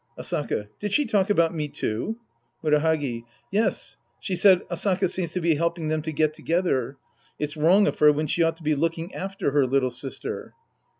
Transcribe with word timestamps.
Asaka. 0.17 0.67
Did 0.79 0.93
she 0.93 1.05
talk 1.05 1.29
about 1.29 1.53
me, 1.53 1.67
too? 1.67 2.17
Murahagi. 2.63 3.23
Yes, 3.51 3.97
she 4.19 4.35
said," 4.35 4.63
Asaka 4.71 5.07
seems 5.07 5.31
to 5.33 5.39
be 5.41 5.53
helping 5.53 5.89
them 5.89 6.01
to 6.01 6.11
get 6.11 6.33
together. 6.33 6.97
It's 7.37 7.55
wrong 7.55 7.85
of 7.85 7.99
her 7.99 8.11
when 8.11 8.25
she 8.25 8.41
ought 8.41 8.57
to 8.57 8.63
be 8.63 8.73
looking 8.73 9.13
after 9.13 9.51
her 9.51 9.67
little 9.67 9.91
sister." 9.91 10.55